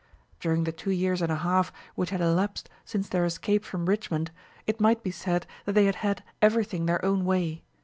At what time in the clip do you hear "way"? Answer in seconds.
7.23-7.61